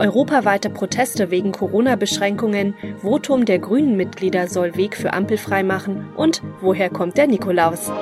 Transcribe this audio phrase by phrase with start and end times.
[0.00, 7.18] Europaweite Proteste wegen Corona-Beschränkungen, Votum der Grünen-Mitglieder soll Weg für Ampel freimachen und woher kommt
[7.18, 7.92] der Nikolaus?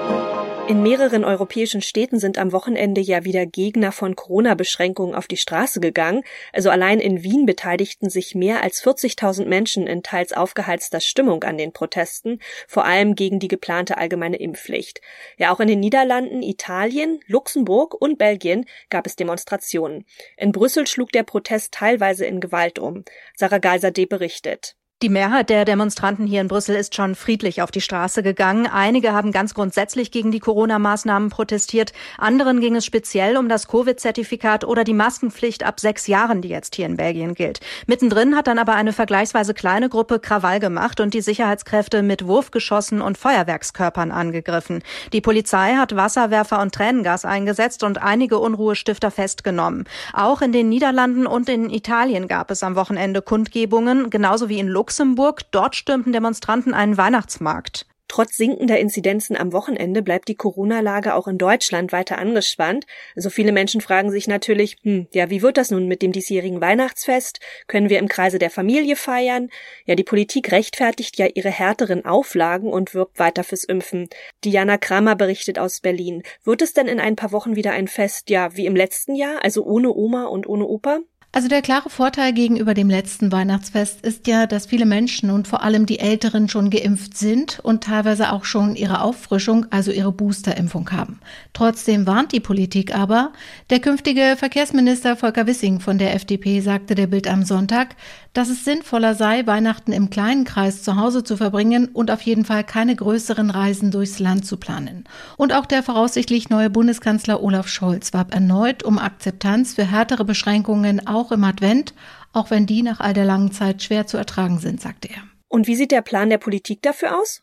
[0.68, 5.80] In mehreren europäischen Städten sind am Wochenende ja wieder Gegner von Corona-Beschränkungen auf die Straße
[5.80, 6.24] gegangen.
[6.52, 11.56] Also allein in Wien beteiligten sich mehr als 40.000 Menschen in teils aufgeheizter Stimmung an
[11.56, 15.00] den Protesten, vor allem gegen die geplante allgemeine Impfpflicht.
[15.38, 20.04] Ja, auch in den Niederlanden, Italien, Luxemburg und Belgien gab es Demonstrationen.
[20.36, 23.06] In Brüssel schlug der Protest teilweise in Gewalt um.
[23.34, 24.04] Sarah Geiser D.
[24.04, 24.76] berichtet.
[25.00, 28.66] Die Mehrheit der Demonstranten hier in Brüssel ist schon friedlich auf die Straße gegangen.
[28.66, 31.92] Einige haben ganz grundsätzlich gegen die Corona-Maßnahmen protestiert.
[32.16, 36.74] Anderen ging es speziell um das Covid-Zertifikat oder die Maskenpflicht ab sechs Jahren, die jetzt
[36.74, 37.60] hier in Belgien gilt.
[37.86, 43.00] Mittendrin hat dann aber eine vergleichsweise kleine Gruppe Krawall gemacht und die Sicherheitskräfte mit Wurfgeschossen
[43.00, 44.82] und Feuerwerkskörpern angegriffen.
[45.12, 49.84] Die Polizei hat Wasserwerfer und Tränengas eingesetzt und einige Unruhestifter festgenommen.
[50.12, 54.66] Auch in den Niederlanden und in Italien gab es am Wochenende Kundgebungen, genauso wie in
[54.66, 55.42] Luxemburg Luxemburg.
[55.50, 57.84] Dort stürmten Demonstranten einen Weihnachtsmarkt.
[58.10, 62.86] Trotz sinkender Inzidenzen am Wochenende bleibt die Corona-Lage auch in Deutschland weiter angespannt.
[63.14, 66.62] Also viele Menschen fragen sich natürlich, hm, ja, wie wird das nun mit dem diesjährigen
[66.62, 67.38] Weihnachtsfest?
[67.66, 69.50] Können wir im Kreise der Familie feiern?
[69.84, 74.08] Ja, die Politik rechtfertigt ja ihre härteren Auflagen und wirbt weiter fürs Impfen.
[74.42, 76.22] Diana Kramer berichtet aus Berlin.
[76.44, 79.44] Wird es denn in ein paar Wochen wieder ein Fest, ja, wie im letzten Jahr,
[79.44, 81.00] also ohne Oma und ohne Opa?
[81.30, 85.62] Also der klare Vorteil gegenüber dem letzten Weihnachtsfest ist ja, dass viele Menschen und vor
[85.62, 90.90] allem die Älteren schon geimpft sind und teilweise auch schon ihre Auffrischung, also ihre Boosterimpfung
[90.90, 91.20] haben.
[91.52, 93.34] Trotzdem warnt die Politik aber,
[93.68, 97.94] der künftige Verkehrsminister Volker Wissing von der FDP sagte der Bild am Sonntag,
[98.32, 102.44] dass es sinnvoller sei, Weihnachten im kleinen Kreis zu Hause zu verbringen und auf jeden
[102.44, 105.04] Fall keine größeren Reisen durchs Land zu planen.
[105.36, 111.06] Und auch der voraussichtlich neue Bundeskanzler Olaf Scholz warb erneut um Akzeptanz für härtere Beschränkungen
[111.06, 111.94] auch im Advent,
[112.32, 115.22] auch wenn die nach all der langen Zeit schwer zu ertragen sind, sagte er.
[115.48, 117.42] Und wie sieht der Plan der Politik dafür aus?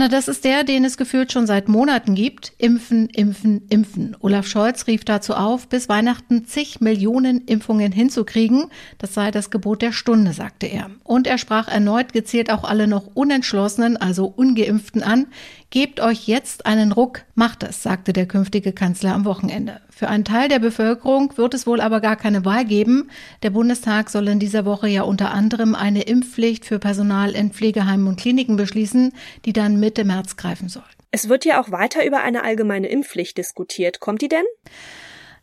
[0.00, 2.52] Na, das ist der, den es gefühlt schon seit Monaten gibt.
[2.58, 4.16] Impfen, impfen, impfen.
[4.20, 8.66] Olaf Scholz rief dazu auf, bis Weihnachten zig Millionen Impfungen hinzukriegen.
[8.98, 10.88] Das sei das Gebot der Stunde, sagte er.
[11.02, 15.26] Und er sprach erneut gezielt auch alle noch Unentschlossenen, also Ungeimpften an.
[15.70, 19.80] Gebt euch jetzt einen Ruck, macht es, sagte der künftige Kanzler am Wochenende.
[19.98, 23.10] Für einen Teil der Bevölkerung wird es wohl aber gar keine Wahl geben.
[23.42, 28.06] Der Bundestag soll in dieser Woche ja unter anderem eine Impfpflicht für Personal in Pflegeheimen
[28.06, 29.12] und Kliniken beschließen,
[29.44, 30.84] die dann Mitte März greifen soll.
[31.10, 33.98] Es wird ja auch weiter über eine allgemeine Impfpflicht diskutiert.
[33.98, 34.44] Kommt die denn?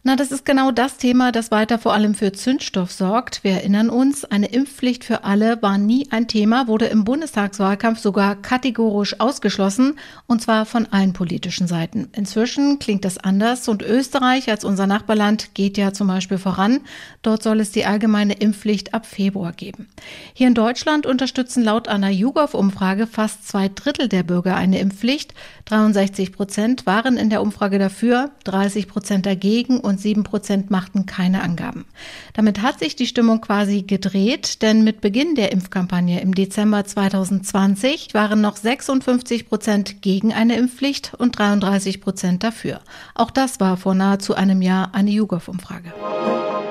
[0.08, 3.44] Na, das ist genau das Thema, das weiter vor allem für Zündstoff sorgt.
[3.44, 8.36] Wir erinnern uns, eine Impfpflicht für alle war nie ein Thema, wurde im Bundestagswahlkampf sogar
[8.36, 9.98] kategorisch ausgeschlossen,
[10.28, 12.10] und zwar von allen politischen Seiten.
[12.12, 16.82] Inzwischen klingt das anders und Österreich als unser Nachbarland geht ja zum Beispiel voran.
[17.24, 19.88] Dort soll es die allgemeine Impfpflicht ab Februar geben.
[20.36, 25.34] Hier in Deutschland unterstützen laut einer YouGov-Umfrage fast zwei Drittel der Bürger eine Impfpflicht.
[25.66, 31.06] 63 Prozent waren in der Umfrage dafür, 30 Prozent dagegen und und 7 Prozent machten
[31.06, 31.86] keine Angaben.
[32.34, 38.14] Damit hat sich die Stimmung quasi gedreht, denn mit Beginn der Impfkampagne im Dezember 2020
[38.14, 42.82] waren noch 56 Prozent gegen eine Impfpflicht und 33 Prozent dafür.
[43.14, 45.94] Auch das war vor nahezu einem Jahr eine YouGov-Umfrage.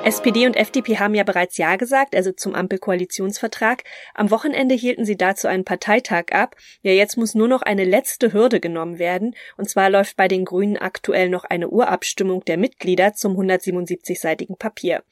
[0.04, 3.84] SPD und FDP haben ja bereits Ja gesagt, also zum Ampelkoalitionsvertrag.
[4.12, 6.56] Am Wochenende hielten sie dazu einen Parteitag ab.
[6.82, 9.34] Ja, jetzt muss nur noch eine letzte Hürde genommen werden.
[9.56, 15.02] Und zwar läuft bei den Grünen aktuell noch eine Urabstimmung der Mitglieder zum 177-seitigen Papier.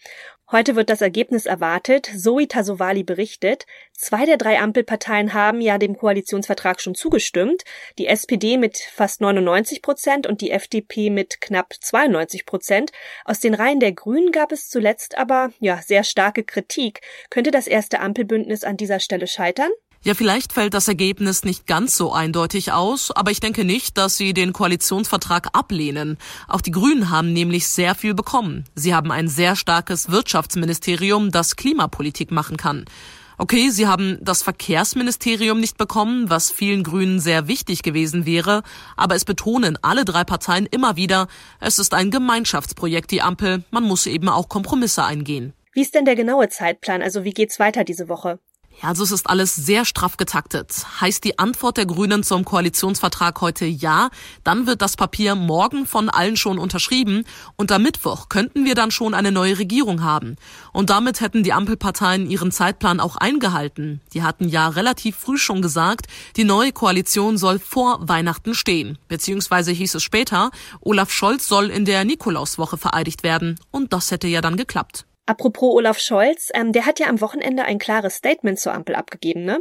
[0.53, 2.11] Heute wird das Ergebnis erwartet.
[2.15, 3.65] Zoe Tasovali berichtet,
[3.95, 7.63] zwei der drei Ampelparteien haben ja dem Koalitionsvertrag schon zugestimmt.
[7.97, 12.93] Die SPD mit fast 99 Prozent und die FDP mit knapp 92 Prozent.
[13.25, 17.01] Aus den Reihen der Grünen gab es zuletzt aber, ja, sehr starke Kritik.
[17.31, 19.71] Könnte das erste Ampelbündnis an dieser Stelle scheitern?
[20.05, 24.17] Ja, vielleicht fällt das Ergebnis nicht ganz so eindeutig aus, aber ich denke nicht, dass
[24.17, 26.19] sie den Koalitionsvertrag ablehnen.
[26.49, 28.65] Auch die Grünen haben nämlich sehr viel bekommen.
[28.75, 32.85] Sie haben ein sehr starkes Wirtschaftsministerium, das Klimapolitik machen kann.
[33.39, 38.65] Okay, sie haben das Verkehrsministerium nicht bekommen, was vielen Grünen sehr wichtig gewesen wäre,
[38.97, 41.29] aber es betonen alle drei Parteien immer wieder,
[41.61, 45.53] es ist ein Gemeinschaftsprojekt, die Ampel, man muss eben auch Kompromisse eingehen.
[45.73, 47.03] Wie ist denn der genaue Zeitplan?
[47.03, 48.41] Also wie geht's weiter diese Woche?
[48.81, 50.87] Ja, also es ist alles sehr straff getaktet.
[51.01, 54.11] Heißt die Antwort der Grünen zum Koalitionsvertrag heute ja,
[54.45, 57.25] dann wird das Papier morgen von allen schon unterschrieben
[57.57, 60.37] und am Mittwoch könnten wir dann schon eine neue Regierung haben.
[60.73, 64.01] Und damit hätten die Ampelparteien ihren Zeitplan auch eingehalten.
[64.15, 68.99] Die hatten ja relativ früh schon gesagt, die neue Koalition soll vor Weihnachten stehen.
[69.09, 73.59] Beziehungsweise hieß es später, Olaf Scholz soll in der Nikolauswoche vereidigt werden.
[73.71, 75.05] Und das hätte ja dann geklappt.
[75.27, 79.45] Apropos Olaf Scholz, ähm, der hat ja am Wochenende ein klares Statement zur Ampel abgegeben,
[79.45, 79.61] ne?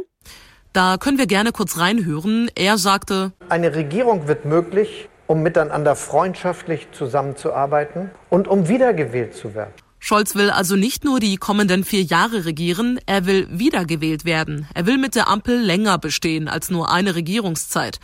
[0.72, 2.50] Da können wir gerne kurz reinhören.
[2.54, 9.72] Er sagte, eine Regierung wird möglich, um miteinander freundschaftlich zusammenzuarbeiten und um wiedergewählt zu werden.
[10.00, 14.66] Scholz will also nicht nur die kommenden vier Jahre regieren, er will wiedergewählt werden.
[14.74, 18.00] Er will mit der Ampel länger bestehen als nur eine Regierungszeit.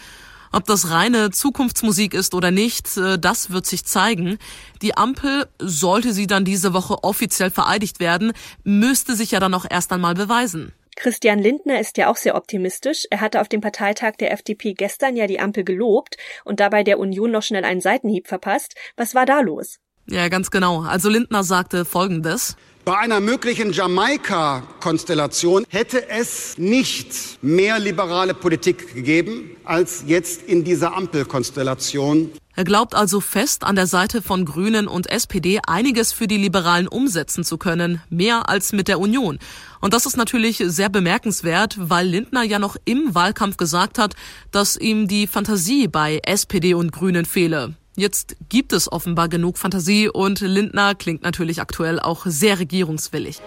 [0.52, 4.38] Ob das reine Zukunftsmusik ist oder nicht, äh, das wird sich zeigen.
[4.82, 8.32] Die Ampel, sollte sie dann diese Woche offiziell vereidigt werden,
[8.64, 10.72] müsste sich ja dann auch erst einmal beweisen.
[10.96, 13.06] Christian Lindner ist ja auch sehr optimistisch.
[13.10, 16.98] Er hatte auf dem Parteitag der FDP gestern ja die Ampel gelobt und dabei der
[16.98, 18.74] Union noch schnell einen Seitenhieb verpasst.
[18.96, 19.78] Was war da los?
[20.10, 20.80] Ja, ganz genau.
[20.82, 22.56] Also Lindner sagte Folgendes.
[22.88, 30.96] Bei einer möglichen Jamaika-Konstellation hätte es nicht mehr liberale Politik gegeben als jetzt in dieser
[30.96, 32.30] Ampelkonstellation.
[32.56, 36.88] Er glaubt also fest, an der Seite von Grünen und SPD einiges für die Liberalen
[36.88, 39.38] umsetzen zu können, mehr als mit der Union.
[39.82, 44.14] Und das ist natürlich sehr bemerkenswert, weil Lindner ja noch im Wahlkampf gesagt hat,
[44.50, 47.74] dass ihm die Fantasie bei SPD und Grünen fehle.
[47.98, 53.40] Jetzt gibt es offenbar genug Fantasie und Lindner klingt natürlich aktuell auch sehr regierungswillig.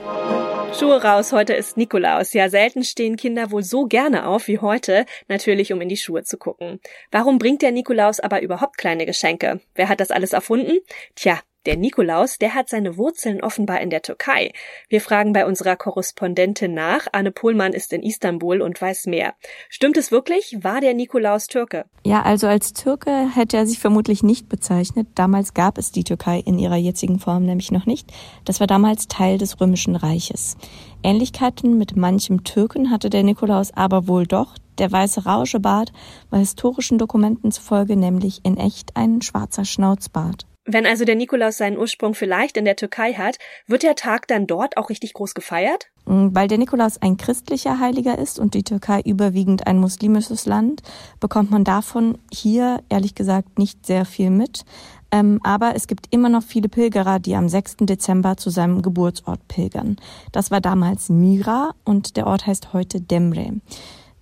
[0.78, 2.34] Schuhe raus, heute ist Nikolaus.
[2.34, 6.24] Ja, selten stehen Kinder wohl so gerne auf wie heute, natürlich um in die Schuhe
[6.24, 6.82] zu gucken.
[7.12, 9.62] Warum bringt der Nikolaus aber überhaupt kleine Geschenke?
[9.74, 10.80] Wer hat das alles erfunden?
[11.16, 14.52] Tja, der Nikolaus, der hat seine Wurzeln offenbar in der Türkei.
[14.90, 17.08] Wir fragen bei unserer Korrespondentin nach.
[17.12, 19.36] Anne Pohlmann ist in Istanbul und weiß mehr.
[19.70, 20.58] Stimmt es wirklich?
[20.64, 21.86] War der Nikolaus Türke?
[22.04, 25.08] Ja, also als Türke hätte er sich vermutlich nicht bezeichnet.
[25.16, 28.12] Damals gab es die Türkei in ihrer jetzigen Form nämlich noch nicht.
[28.46, 30.58] Das war damals Teil des Römischen Reiches.
[31.04, 34.56] Ähnlichkeiten mit manchem Türken hatte der Nikolaus aber wohl doch.
[34.78, 35.92] Der weiße Rauschebart
[36.30, 40.48] war historischen Dokumenten zufolge nämlich in echt ein schwarzer Schnauzbart.
[40.74, 43.38] Wenn also der Nikolaus seinen Ursprung vielleicht in der Türkei hat,
[43.68, 45.88] wird der Tag dann dort auch richtig groß gefeiert?
[46.06, 50.82] Mm, weil der Nikolaus ein christlicher Heiliger ist und die Türkei überwiegend ein muslimisches Land,
[51.20, 54.64] bekommt man davon hier ehrlich gesagt nicht sehr viel mit.
[55.12, 57.78] Ähm, aber es gibt immer noch viele Pilgerer, die am 6.
[57.82, 59.98] Dezember zu seinem Geburtsort pilgern.
[60.32, 63.56] Das war damals Mira und der Ort heißt heute Demre.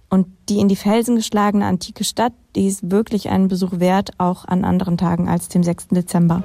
[0.09, 4.45] Und die in die Felsen geschlagene antike Stadt, die ist wirklich einen Besuch wert, auch
[4.45, 5.89] an anderen Tagen als dem 6.
[5.89, 6.43] Dezember.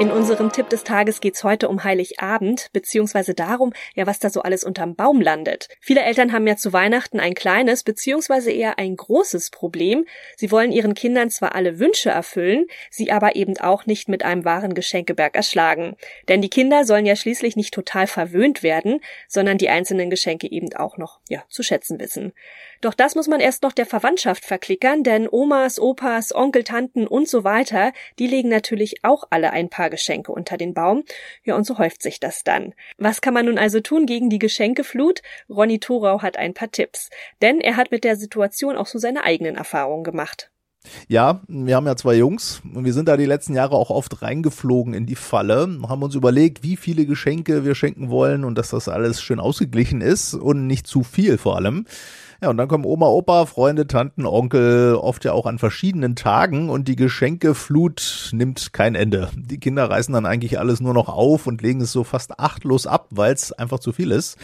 [0.00, 4.40] In unserem Tipp des Tages geht's heute um Heiligabend, beziehungsweise darum, ja, was da so
[4.40, 5.68] alles unterm Baum landet.
[5.78, 10.06] Viele Eltern haben ja zu Weihnachten ein kleines, beziehungsweise eher ein großes Problem.
[10.38, 14.46] Sie wollen ihren Kindern zwar alle Wünsche erfüllen, sie aber eben auch nicht mit einem
[14.46, 15.96] wahren Geschenkeberg erschlagen.
[16.28, 20.72] Denn die Kinder sollen ja schließlich nicht total verwöhnt werden, sondern die einzelnen Geschenke eben
[20.76, 22.32] auch noch, ja, zu schätzen wissen.
[22.80, 27.28] Doch das muss man erst noch der Verwandtschaft verklickern, denn Omas, Opas, Onkel, Tanten und
[27.28, 31.04] so weiter, die legen natürlich auch alle ein paar Geschenke unter den Baum.
[31.44, 32.74] Ja, und so häuft sich das dann.
[32.96, 35.20] Was kann man nun also tun gegen die Geschenkeflut?
[35.48, 37.10] Ronny Thorau hat ein paar Tipps.
[37.42, 40.50] Denn er hat mit der Situation auch so seine eigenen Erfahrungen gemacht.
[41.08, 44.22] Ja, wir haben ja zwei Jungs und wir sind da die letzten Jahre auch oft
[44.22, 48.70] reingeflogen in die Falle, haben uns überlegt, wie viele Geschenke wir schenken wollen und dass
[48.70, 51.84] das alles schön ausgeglichen ist und nicht zu viel vor allem.
[52.42, 56.70] Ja, und dann kommen Oma, Opa, Freunde, Tanten, Onkel, oft ja auch an verschiedenen Tagen
[56.70, 59.28] und die Geschenkeflut nimmt kein Ende.
[59.36, 62.86] Die Kinder reißen dann eigentlich alles nur noch auf und legen es so fast achtlos
[62.86, 64.38] ab, weil es einfach zu viel ist.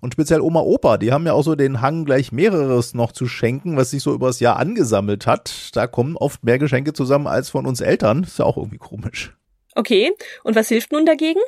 [0.00, 3.26] Und speziell Oma, Opa, die haben ja auch so den Hang, gleich mehreres noch zu
[3.26, 5.70] schenken, was sich so übers Jahr angesammelt hat.
[5.74, 8.22] Da kommen oft mehr Geschenke zusammen als von uns Eltern.
[8.22, 9.34] Ist ja auch irgendwie komisch.
[9.76, 10.10] Okay,
[10.42, 11.38] und was hilft nun dagegen?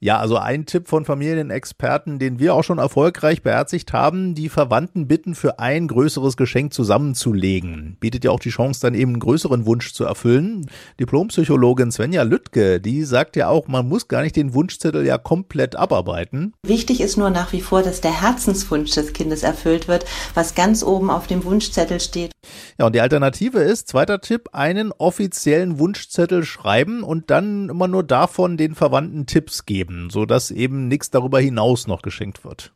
[0.00, 5.08] Ja, also ein Tipp von Familienexperten, den wir auch schon erfolgreich beherzigt haben, die Verwandten
[5.08, 7.96] bitten, für ein größeres Geschenk zusammenzulegen.
[7.98, 10.70] Bietet ja auch die Chance, dann eben einen größeren Wunsch zu erfüllen.
[10.98, 15.74] Diplompsychologin Svenja Lüttke, die sagt ja auch, man muss gar nicht den Wunschzettel ja komplett
[15.74, 16.52] abarbeiten.
[16.62, 20.82] Wichtig ist nur nach wie vor, dass der Herzenswunsch des Kindes erfüllt wird, was ganz
[20.82, 22.32] oben auf dem Wunschzettel steht.
[22.78, 28.02] Ja, und die Alternative ist, zweiter Tipp, einen offiziellen Wunschzettel schreiben und dann immer nur
[28.02, 32.74] davon den Verwandten Tipps geben, sodass eben nichts darüber hinaus noch geschenkt wird.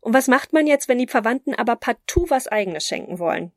[0.00, 3.52] Und was macht man jetzt, wenn die Verwandten aber partout was eigenes schenken wollen?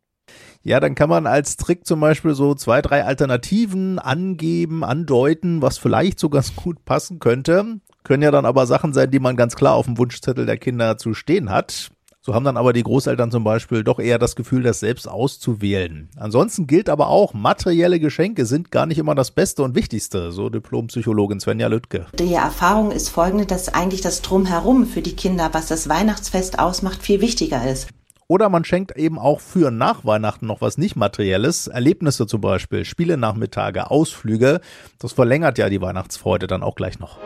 [0.61, 5.77] Ja, dann kann man als Trick zum Beispiel so zwei, drei Alternativen angeben, andeuten, was
[5.77, 7.79] vielleicht so ganz gut passen könnte.
[8.03, 10.97] Können ja dann aber Sachen sein, die man ganz klar auf dem Wunschzettel der Kinder
[10.97, 11.91] zu stehen hat.
[12.29, 16.09] So haben dann aber die Großeltern zum Beispiel doch eher das Gefühl, das selbst auszuwählen.
[16.15, 20.47] Ansonsten gilt aber auch, materielle Geschenke sind gar nicht immer das Beste und Wichtigste, so
[20.49, 22.05] Diplompsychologin Svenja Lüttke.
[22.19, 27.01] Die Erfahrung ist folgende, dass eigentlich das Drumherum für die Kinder, was das Weihnachtsfest ausmacht,
[27.01, 27.87] viel wichtiger ist.
[28.27, 32.85] Oder man schenkt eben auch für nach Weihnachten noch was nicht Materielles, Erlebnisse zum Beispiel,
[32.85, 34.61] Spielenachmittage, Ausflüge.
[34.99, 37.17] Das verlängert ja die Weihnachtsfreude dann auch gleich noch.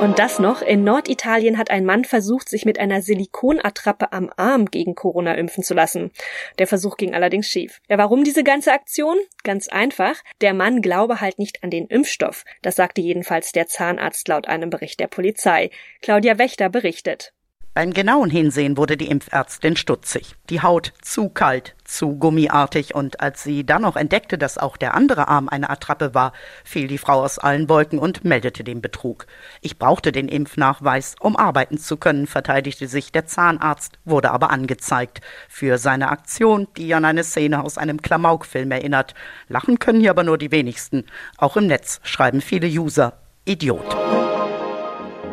[0.00, 4.66] Und das noch, in Norditalien hat ein Mann versucht, sich mit einer Silikonattrappe am Arm
[4.66, 6.10] gegen Corona impfen zu lassen.
[6.58, 7.80] Der Versuch ging allerdings schief.
[7.88, 9.16] Ja, warum diese ganze Aktion?
[9.42, 10.16] Ganz einfach.
[10.42, 12.44] Der Mann glaube halt nicht an den Impfstoff.
[12.60, 15.70] Das sagte jedenfalls der Zahnarzt laut einem Bericht der Polizei.
[16.02, 17.32] Claudia Wächter berichtet.
[17.76, 20.34] Beim genauen Hinsehen wurde die Impfärztin stutzig.
[20.48, 24.94] Die Haut zu kalt, zu gummiartig und als sie dann noch entdeckte, dass auch der
[24.94, 26.32] andere Arm eine Attrappe war,
[26.64, 29.26] fiel die Frau aus allen Wolken und meldete den Betrug.
[29.60, 35.20] Ich brauchte den Impfnachweis, um arbeiten zu können, verteidigte sich der Zahnarzt, wurde aber angezeigt
[35.46, 39.12] für seine Aktion, die an eine Szene aus einem Klamaukfilm erinnert.
[39.48, 41.04] Lachen können hier aber nur die wenigsten.
[41.36, 43.84] Auch im Netz schreiben viele User Idiot.